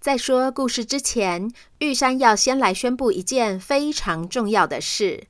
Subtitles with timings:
[0.00, 5.24] 在说故事之前，玉山要先来宣布一件非常重要的事，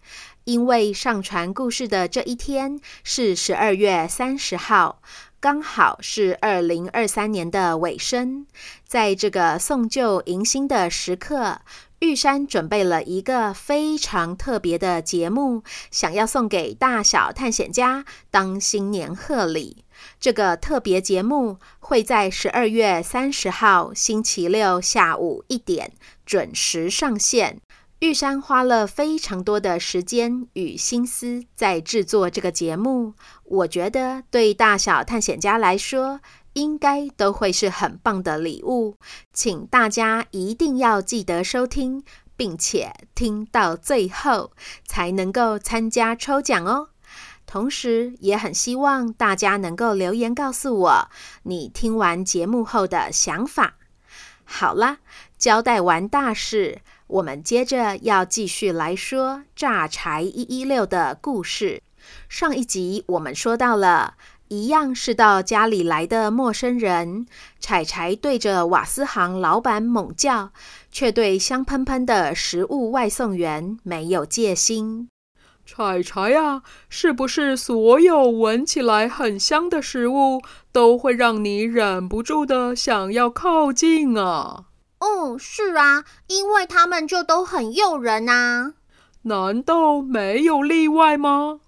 [0.45, 5.01] 因为上传故事的这一天是十二月三十号，
[5.41, 8.47] 刚好是二零二三年的尾声。
[8.87, 11.63] 在这个送旧迎新的时刻，
[12.01, 19.85] 玉山准备了一个非常特别的节目，想要送给大小探险家当新年贺礼。
[20.21, 25.93] 这个特别节目会在十二月三十号星期六下午一点
[26.25, 27.61] 准时上线。
[27.99, 36.21] 玉山花了非常多的时间与心思在制作这个节目，我觉得对大小探险家来说，
[36.53, 38.97] 应该都会是很棒的礼物。
[39.33, 42.03] 请大家一定要记得收听，
[42.37, 44.53] 并且听到最后，
[44.85, 46.91] 才能够参加抽奖哦。
[47.47, 51.09] 同时，也很希望大家能够留言告诉我
[51.45, 53.77] 你听完节目后的想法。
[54.45, 54.99] 好了，
[55.39, 61.83] 交代完大事，我们接着要继续来说诈财一一六的故事。
[62.29, 64.15] 上一集我们说到了，
[64.49, 67.27] 一样是到家里来的陌生人，
[67.61, 70.51] 柴柴对着瓦斯行老板猛叫，
[70.91, 75.09] 却对香喷喷的食物外送员没有戒心。
[75.67, 80.41] 柴柴呀，是不是所有闻起来很香的食物
[80.73, 84.65] 都会让你忍不住的想要靠近啊？
[85.01, 88.73] 嗯，是啊，因为他们就都很诱人啊。
[89.23, 91.61] 难道没有例外吗？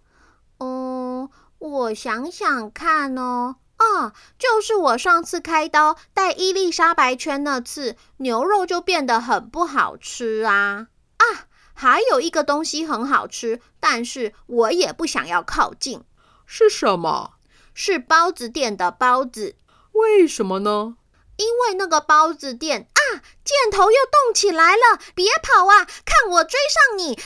[0.61, 1.29] 嗯，
[1.61, 3.57] 我想想看哦。
[3.77, 10.89] 啊，就是我上次开刀戴伊丽莎白圈那次，牛肉就变得很不好吃啊。
[11.17, 11.25] 啊！
[11.73, 16.05] 还有一个东西很好吃，但是我也不想要靠近。
[16.45, 17.35] 是什么？
[17.73, 19.57] 是包子店的包子。
[19.93, 20.97] 为什么呢？
[21.37, 23.01] 因为那个包子店啊，
[23.43, 25.01] 箭头又动起来了！
[25.15, 27.19] 别跑啊，看我追上你！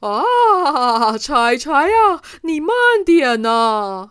[0.00, 2.74] 啊，柴柴呀，你慢
[3.04, 4.10] 点呐！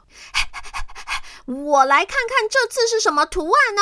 [1.48, 3.82] 我来看看这次是什么图案呢？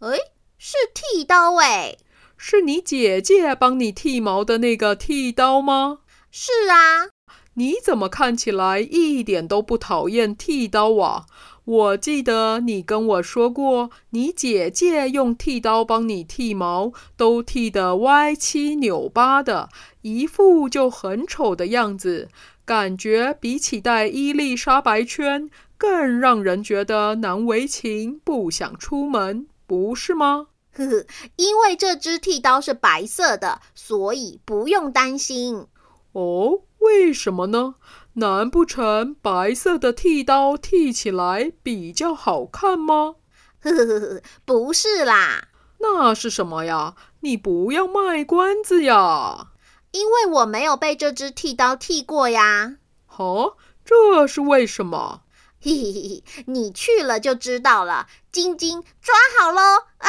[0.00, 0.18] 哎，
[0.58, 1.96] 是剃刀哎。
[2.36, 6.00] 是你姐姐帮你剃毛的那个剃刀吗？
[6.30, 7.08] 是啊。
[7.54, 11.24] 你怎么看起来一点都不讨厌剃刀啊？
[11.66, 19.68] 我记得你跟我说过，你姐姐用剃刀帮你剃毛，都剃得歪七扭八的，
[20.02, 22.28] 一副就很丑的样子，
[22.64, 30.46] 感觉比起戴伊丽莎白圈更让人觉得难为情，不想出门，不是吗？
[30.72, 31.04] 呵呵，
[31.34, 35.66] 因为这只剃刀是白色的，所以不用担心。
[36.12, 37.74] 哦，为什么呢？
[38.18, 43.16] 难不成白色的剃刀剃起来比较好看吗？
[43.60, 45.48] 呵呵呵，不是啦。
[45.78, 46.94] 那是什么呀？
[47.20, 49.48] 你不要卖关子呀。
[49.92, 52.76] 因为我没有被这只剃刀剃过呀。
[53.16, 55.22] 哦，这是为什么？
[55.60, 58.06] 嘿嘿嘿，你去了就知道了。
[58.32, 59.60] 晶晶，抓好喽！
[59.98, 60.08] 啊！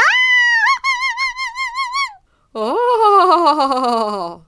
[2.53, 4.45] 哦，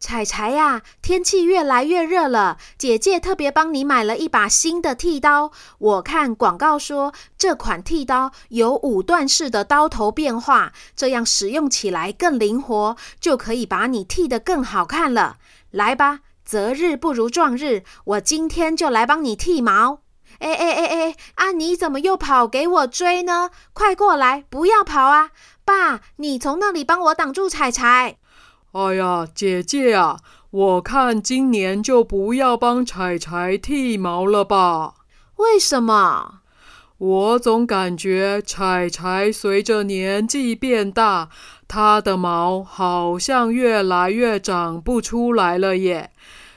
[0.00, 5.50] 彩彩呀，天气越来越热了，姐姐特别帮你买了一把新的剃刀。
[5.78, 15.38] 我看广告说，这款剃刀有五段式的刀头变化，这样使用起来更灵活，就可以把你剃得更好看了。
[15.72, 20.02] 来吧，择日不如撞日，我今天就来帮你剃毛。
[20.38, 23.50] 哎哎哎哎，啊，你怎么又跑给我追呢？
[23.72, 25.30] 快过来，不要跑啊！
[25.64, 28.18] 爸，你从那里帮我挡住彩彩。
[28.72, 30.18] 哎呀，姐姐啊，
[30.50, 34.94] 我看今年就不要帮柴柴剃毛了吧？
[35.36, 36.40] 为什么？
[36.98, 41.30] 我总感觉柴柴随着年纪变大，
[41.66, 46.10] 它的毛好像越来越长不出来了耶。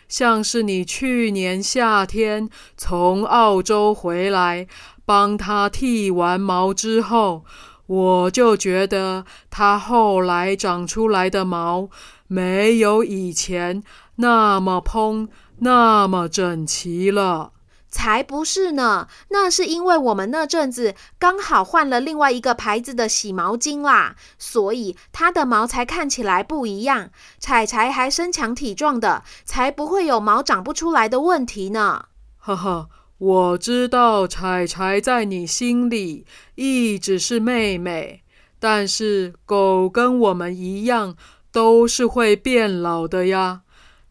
[0.09, 4.67] 像是你去年夏天从澳洲回来，
[5.05, 7.45] 帮它剃完毛之后。
[7.91, 11.89] 我就觉得它后来长出来的毛
[12.27, 13.83] 没有以前
[14.15, 15.27] 那么蓬，
[15.57, 17.51] 那么整齐了。
[17.89, 27.09] 才不是呢，那是因为我们那阵子刚好换了另外一个牌子的洗毛巾啦，所以它的毛才看起来不一样。
[27.39, 32.05] 彩彩还身强体壮的，才不会有毛长不出来的问题呢。
[32.37, 32.87] 呵呵。
[33.21, 36.25] 我知道柴柴在你心里
[36.55, 38.23] 一直是妹妹，
[38.57, 41.15] 但是狗跟我们一样
[41.51, 43.61] 都是会变老的呀。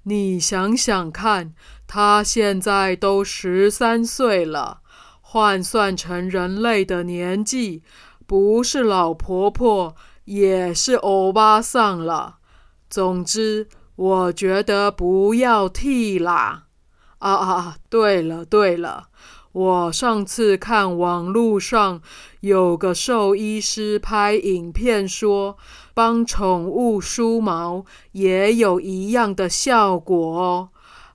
[0.05, 1.53] 你想想看，
[1.89, 4.79] 它现在都十三岁了，
[5.21, 7.83] 换算成人类的年纪，
[8.29, 9.97] 不是老婆婆
[10.27, 12.37] 也是欧巴桑了。
[12.89, 13.67] 总之，
[13.97, 16.67] 我觉得不要剃啦。
[17.21, 17.77] 啊啊啊！
[17.89, 19.09] 对了对了，
[19.53, 22.01] 我上次看网络上
[22.41, 25.59] 有个兽医师拍影片说，
[25.93, 30.69] 帮宠物梳毛也有一样的效果哦。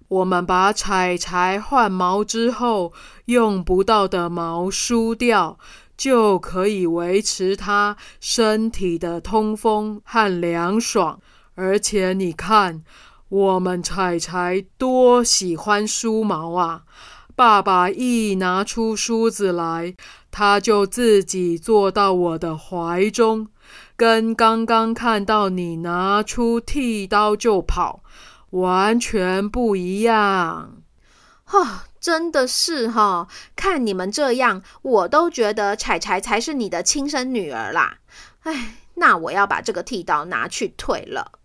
[0.07, 2.94] 我们把柴柴换毛之后
[3.25, 5.57] 用不到的毛梳掉，
[5.98, 11.19] 就可以维持它身体的通风和凉爽。
[11.56, 12.84] 而且你看。
[13.30, 16.83] 我们柴柴多喜欢梳毛啊！
[17.36, 19.95] 爸爸一拿出梳子来，
[20.31, 23.48] 他就自己坐到我的怀中，
[23.98, 28.04] 跟刚刚看到你拿出剃刀就跑，
[28.51, 30.78] 完全不一样。
[31.51, 31.68] 哦，
[32.00, 37.98] 真的是哈、看你们这样，我都觉得柴柴才是你的亲生女儿啦。
[38.44, 41.39] 哎，那我要把这个剃刀拿去退了。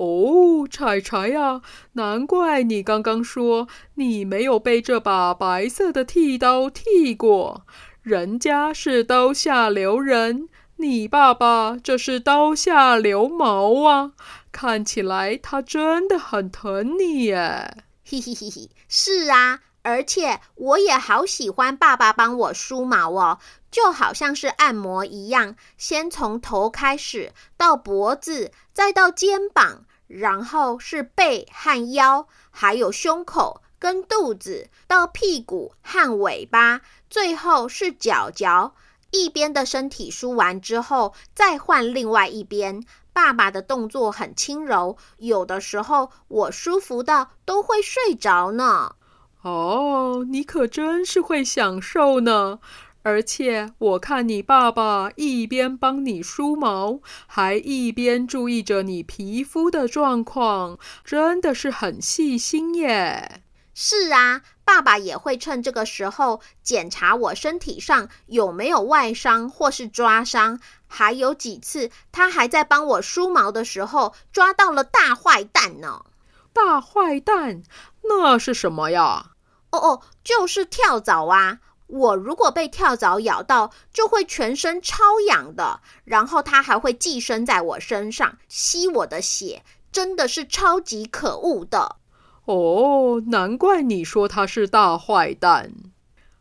[0.00, 1.60] 哦，柴柴呀，
[1.92, 7.66] 难怪你刚刚说你没有被这把白色的剃刀剃过，
[8.00, 14.12] 人家是刀下留人，你爸爸这是刀下留毛啊！
[14.50, 17.84] 看起来他真的很疼你耶。
[18.02, 23.38] 嘿嘿嘿嘿，是啊，而且我也好喜欢爸爸帮我梳毛哦，
[23.70, 29.84] 就好像是按摩一样，先从头开始，到脖子，再到肩膀。
[30.10, 38.74] 然后是背和腰，还有胸口跟肚子，到屁股和尾巴，最后是脚脚。
[39.12, 42.84] 一边的身体梳完之后，再换另外一边。
[43.12, 48.96] 爸爸的动作很轻柔，有的时候我舒服到都会睡着呢。
[49.42, 52.58] 哦，你可真是会享受呢。
[53.02, 63.42] 而且我看你爸爸一边帮你梳毛，还一边注意着你皮肤的状况，真的是很细心耶。
[63.72, 76.04] 是啊，爸爸也会趁这个时候检查我身体上有没有外伤或是抓伤，还有几次他还在帮我梳毛的时候抓到了大坏蛋呢。
[76.52, 77.62] 大坏蛋？
[78.02, 79.30] 那是什么呀？
[79.70, 81.60] 哦哦，就是跳蚤啊。
[81.90, 91.96] 我如果被跳蚤咬到，就会全身超痒的，然后它还会寄生在我身上，吸我的血，真的是超级可恶的。
[92.44, 95.72] 哦，难怪你说它是大坏蛋。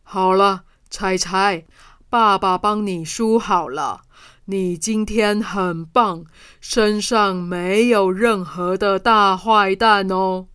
[0.03, 1.65] 好了，猜猜，
[2.09, 4.01] 爸爸帮你梳好了，
[4.45, 6.25] 你今天很棒，
[6.59, 10.47] 身上没有任何的大坏蛋哦。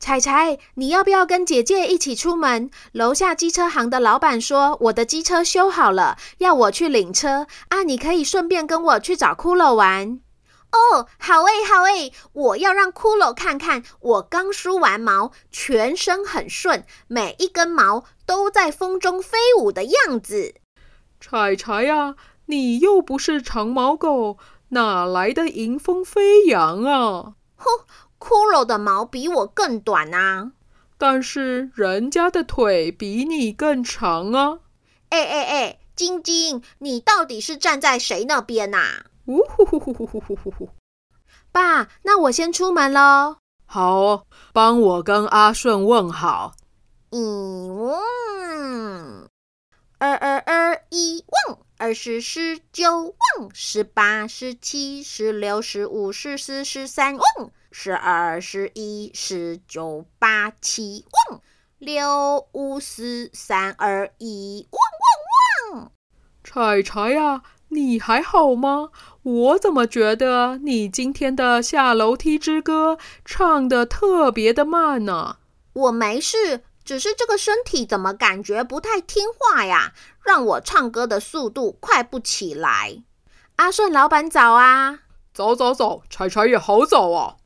[0.00, 2.70] 柴柴，你要不要跟姐姐一起出门？
[2.92, 7.82] 楼下机车行的老板说，我的机车修好了，要我去领车啊！
[7.82, 10.18] 你可以顺便跟我去找骷髅玩。
[10.72, 20.54] 哦，好诶，好诶，我要让骷髅看看我刚梳完毛，全身很顺，每一根毛都在风中飞舞的样子。
[21.20, 22.14] 彩彩呀，
[22.46, 24.38] 你又不是长毛狗，
[24.70, 27.34] 哪来的迎风飞扬啊？
[27.56, 27.66] 哼！
[28.20, 30.52] 骷髅的毛比我更短啊，
[30.98, 34.58] 但是人家的腿比你更长啊！
[35.08, 39.06] 哎哎哎，晶晶，你到底是站在谁那边呐？
[39.24, 40.68] 呜呼呼呼呼呼呼呼呼！
[41.50, 43.38] 爸，那我先出门喽。
[43.64, 46.54] 好，帮我跟阿顺问好。
[47.10, 47.18] 一
[47.70, 49.28] 问，
[49.98, 53.02] 二二二一问，二十、十九，
[53.38, 53.50] 问！
[53.54, 57.50] 十八、十七、十六、十五、十四、十三，汪！
[57.72, 61.40] 十二、十一、十九、八七，汪！
[61.78, 64.80] 六五四三二一，汪
[65.72, 65.92] 汪汪！
[66.42, 68.90] 柴柴啊，你还好吗？
[69.22, 75.36] 我怎么觉得你今天的下楼梯之歌唱的特别的慢呢？
[75.72, 76.64] 我没事。
[76.82, 79.92] 只是这个身体怎么感觉不太听话呀？
[80.24, 83.04] 让我唱歌的速度快不起来。
[83.56, 85.00] 阿顺老板早啊！
[85.32, 87.36] 早早早，柴柴也好早啊！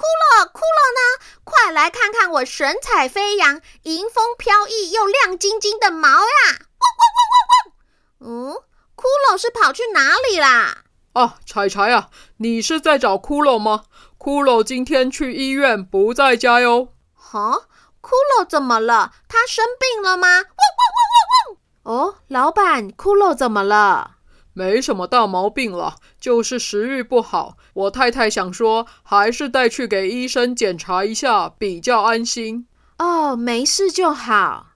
[0.00, 1.24] 骷髅骷髅呢？
[1.44, 6.46] 快来看看我神采飞扬、迎风飘逸又亮晶晶的毛呀！
[6.48, 8.54] 汪汪汪汪汪！
[8.54, 8.56] 嗯，
[8.96, 10.84] 骷髅是跑去哪里啦？
[11.12, 13.84] 啊，柴柴啊，你是在找骷髅吗？
[14.18, 16.94] 骷髅今天去医院不在家哟。
[17.14, 17.66] 哈？
[18.00, 19.12] 骷髅怎么了？
[19.28, 20.28] 他生病了吗？
[20.28, 22.08] 汪汪汪汪汪！
[22.08, 24.12] 哦，老板，骷髅怎么了？
[24.52, 27.56] 没什么大毛病了，就是食欲不好。
[27.72, 32.66] 我太太想说，还是带去给医生检查一下，比较安心。
[32.98, 34.72] 哦，没事就好。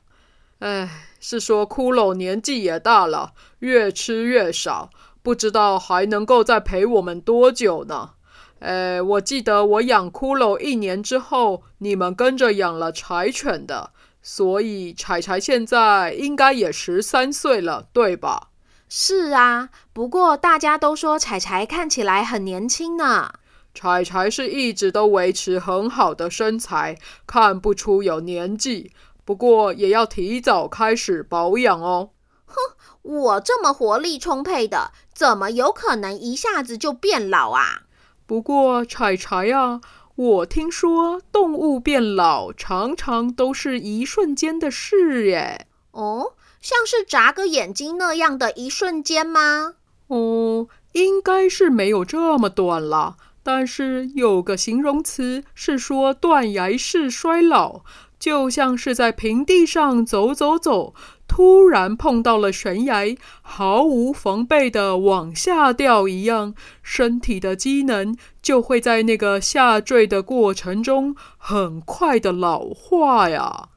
[0.60, 0.88] 哎，
[1.20, 4.90] 是说骷髅年纪也大了，越吃越少，
[5.22, 8.12] 不知道还能够再陪我们多久呢。
[8.60, 13.90] 呃，我记得我养骷髅一年之后，你们跟着养了柴犬的，
[14.22, 18.48] 所以柴柴现在应该也十三岁了，对吧？
[18.96, 23.32] 是啊，不过大家都说彩彩看起来很年轻呢。
[23.74, 26.96] 彩彩是一直都维持很好的身材，
[27.26, 28.92] 看不出有年纪。
[29.24, 32.10] 不过也要提早开始保养哦。
[32.46, 32.54] 哼，
[33.02, 37.82] 我这么活力充沛的，怎么有可能一下子就变老啊？
[38.26, 39.80] 不过，彩彩啊，
[40.14, 45.66] 我听说动物变老常常都是一瞬间的事耶。
[45.90, 46.34] 哦，
[46.64, 49.74] 像是眨个眼睛那样的一瞬间吗？
[50.06, 53.16] 哦，应该是没有这么短了。
[53.42, 57.82] 但是有个形容词是说断崖式衰老，
[58.18, 60.94] 就像是在平地上走走走。
[61.28, 73.68] 突然碰到了悬崖，毫无防备的往下掉一样，身体的机能就会在那个下坠的过程中很快的老化呀。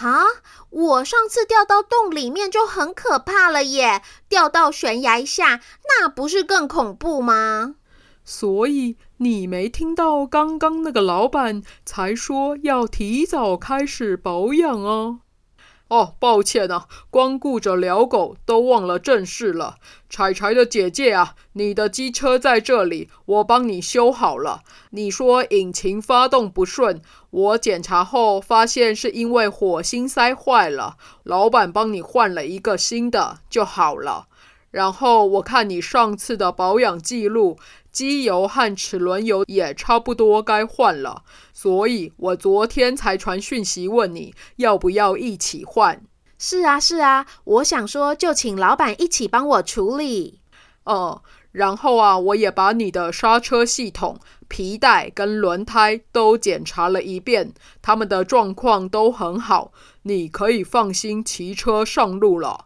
[0.00, 0.24] 啊，
[0.70, 7.76] 我上次掉到洞里面就很可怕了耶，掉到悬崖下，那不是更恐怖吗？
[8.24, 15.20] 所以你没听到刚刚那个老板才说要提早开始保养哦。
[15.88, 19.76] 哦，抱歉啊，光顾着聊狗，都忘了正事了。
[20.10, 24.62] 柴柴的姐姐啊，你的机车在这里，我帮你修好了。
[24.90, 27.00] 你说引擎发动不顺，
[27.30, 34.26] 我检查后发现是因为火星塞坏了，老板帮你换了一个新的就好了。
[34.72, 37.56] 然后我看你上次的保养记录。
[37.96, 41.22] 机油和齿轮油也差不多该换了，
[41.54, 46.02] 所以我昨天才传讯息问你要不要一起换。
[46.38, 50.42] 是啊，是啊，我想说就请老板一起帮我处理。
[50.84, 51.18] 嗯，
[51.52, 59.72] 然后啊，我也把你的刹车系统、皮带跟轮胎都检查了一遍，他们的状况都很好，
[60.02, 62.65] 你可以放心骑车上路了。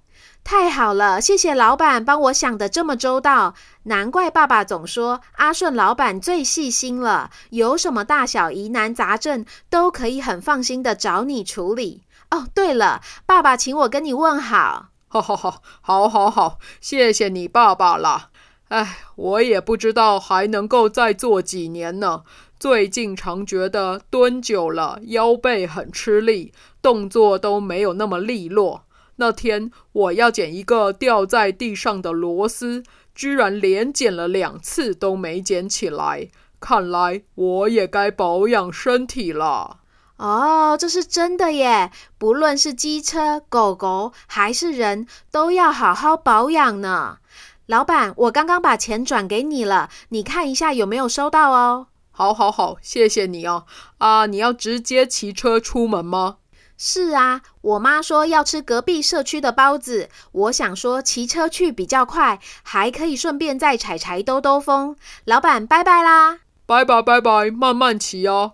[0.50, 3.54] 太好了，谢谢老板帮我想得这么周到，
[3.84, 12.02] 难怪爸爸总说阿顺老板最细心了，有什么大小疑难杂症都可以很放心的找你处理。
[12.32, 14.86] 哦，对了，爸爸请我跟你问好。
[15.06, 18.30] 哈哈哈，好好好，谢谢你爸爸啦。
[18.70, 22.24] 哎，我也不知道还能够再做几年呢。
[22.58, 26.52] 最近常觉得蹲久了腰背很吃力，
[26.82, 28.82] 动作都没有那么利落。
[29.20, 32.82] 那天我要捡一个掉在地上的螺丝，
[33.14, 36.30] 居然连捡了两次都没捡起来。
[36.58, 39.80] 看来我也该保养身体了。
[40.16, 41.90] 哦，这是真的耶！
[42.16, 47.18] 不论是机车、狗狗还是人，都要好好保养呢。
[47.66, 51.88] 老板，我刚刚把钱转给你了，你看一下有没有收到哦。
[52.10, 53.64] 好，好，好，谢谢你哦。
[53.98, 56.38] 啊，你要直接骑车出门吗？
[56.82, 64.96] 是啊，我妈说要吃隔壁社区的包子，我想说骑车去比较快，还可以顺便在柴柴兜兜风。
[65.26, 66.38] 老板，拜拜啦！
[66.64, 68.52] 拜拜拜拜，慢慢骑啊。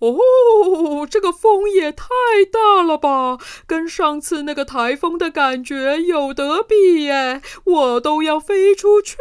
[0.00, 2.04] 哦，这个风也太
[2.52, 9.16] 大了吧，跟上次那个台风的感觉有得比耶，我都要飞出去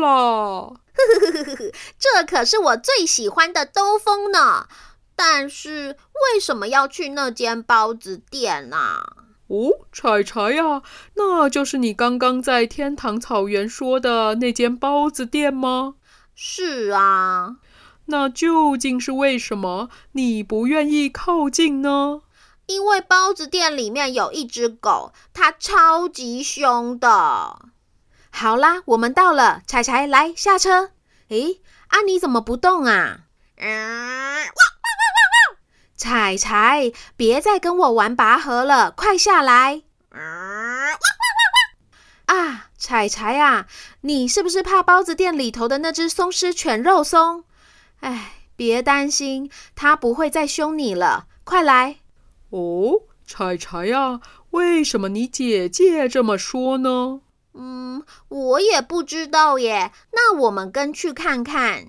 [0.00, 0.06] 了。
[0.06, 4.68] 呵呵呵呵呵，这可是我最喜欢的兜风呢。
[5.18, 5.96] 但是
[6.34, 9.02] 为什么要去那间包子店呢？
[9.48, 10.80] 哦，柴柴呀，
[11.16, 15.96] 那就是你刚刚在天堂草原说的那间包子店吗？
[16.36, 17.56] 是啊。
[18.04, 22.22] 那究竟是为什么你不愿意靠近呢？
[22.66, 27.58] 因为包子店里面有一只狗，它超级凶的。
[28.30, 30.90] 好啦，我们到了，柴柴来下车。
[31.30, 33.22] 诶，啊你怎么不动啊？
[33.56, 34.46] 嗯，
[35.98, 39.82] 柴柴，别再跟我玩拔河了，快下来！
[40.10, 40.20] 嗯，
[42.26, 43.66] 啊，彩彩啊，
[44.02, 47.42] 你是不是怕包子店里头的那只松狮犬肉松？
[47.98, 51.26] 哎，别担心，它不会再凶你了。
[51.42, 51.96] 快来！
[52.50, 57.22] 哦，彩彩呀，为什么你姐姐这么说呢？
[57.54, 59.90] 嗯，我也不知道耶。
[60.12, 61.88] 那我们跟去看看。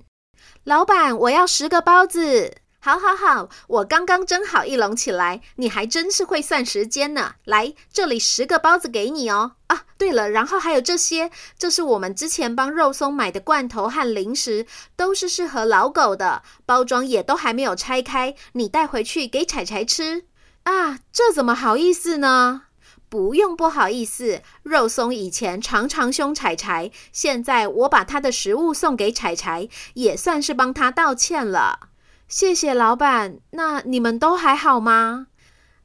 [0.64, 2.58] 老板，我要十个包子。
[2.82, 5.42] 好，好，好，我刚刚蒸好一笼起来。
[5.58, 7.36] 你还真是会算时间呢。
[7.44, 9.52] 来，这里十个包子给你哦。
[9.68, 20.24] 啊，对了，然后还有这些，这是我们之前帮肉松买的罐头和零食，都是适合老狗的，包装也都还没有拆开，你带回去给柴柴吃。
[20.64, 22.62] 啊，这怎么好意思呢？
[23.10, 31.90] 不用不好意思，肉松以前常常凶柴柴，现在我把他的食物送给柴柴，也算是帮他道歉了。
[32.30, 33.40] 谢谢老板。
[33.52, 35.28] 那你们都还好吗？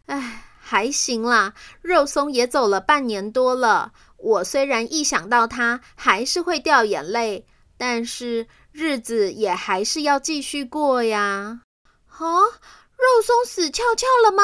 [0.07, 1.55] 哎，还行啦。
[1.81, 7.47] 肉松也走了半年多了，我虽然一想到他还是会掉眼泪，
[7.79, 11.61] 但是日子也还是要继续过呀。
[12.09, 14.43] 啊，肉松死翘翘了吗？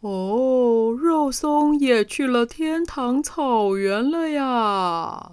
[0.00, 5.32] 哦，肉松也去了天堂草原了呀！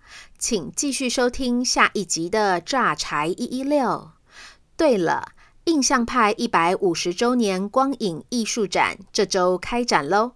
[0.37, 3.79] 请继续收听下一集的《炸柴一一六》。
[4.75, 5.33] 对了，
[5.65, 10.33] 印象派一百五十周年光影艺术展这周开展喽。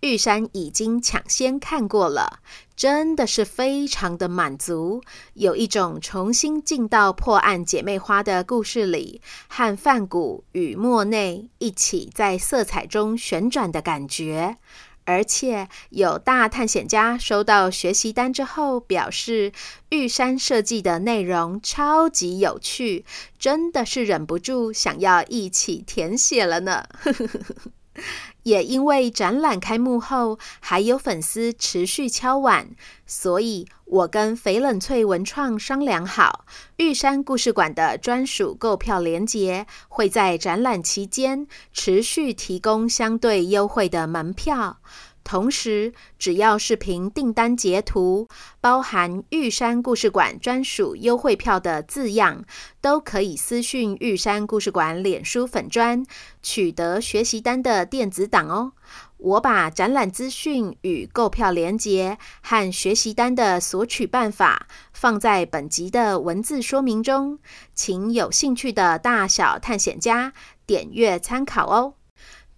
[0.00, 2.40] 玉山已经抢先看过了，
[2.76, 14.58] 真的是非常的满足，有一种重新进到破案姐妹花的故事里，和梵谷与莫内一起在色彩中旋转的感觉。
[15.06, 19.52] 而且有大探险家收到学习单之后，表示
[19.88, 23.04] 玉山设计的内容超级有趣，
[23.38, 26.84] 真的是忍不住想要一起填写了呢。
[28.46, 32.68] 也因为展览开幕后还有粉丝持续敲碗，
[33.04, 36.44] 所以我跟翡冷翠文创商量好，
[36.76, 44.78] 玉山故事馆的专属购票连结会在展览期间持续提供相对优惠的门票。
[45.26, 48.28] 同时，只要是凭订单截图，
[48.60, 52.44] 包含“玉山故事馆专属优惠票”的字样，
[52.80, 56.06] 都可以私讯玉山故事馆脸书粉专，
[56.44, 58.74] 取得学习单的电子档哦。
[59.16, 67.40] 我把展览资讯与购票连结和学习单的索取办法放在本集的文字说明中，
[67.74, 70.32] 请有兴趣的大小探险家
[70.64, 71.94] 点阅参考哦。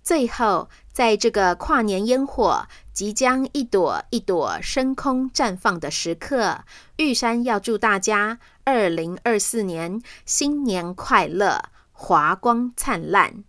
[0.02, 6.64] 最后，在这个跨年烟火即将一朵一朵升空绽放的时刻，
[6.96, 13.44] 玉山要祝大家二零二四年新年快乐，华光灿烂。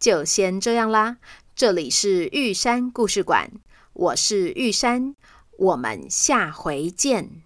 [0.00, 1.18] 就先这样啦，
[1.54, 3.50] 这里是玉山故事馆，
[3.92, 5.14] 我是玉山，
[5.58, 7.42] 我们下回见。